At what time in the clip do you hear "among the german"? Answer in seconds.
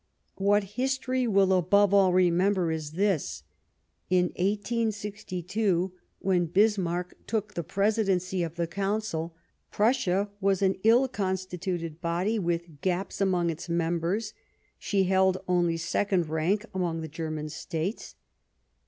16.73-17.47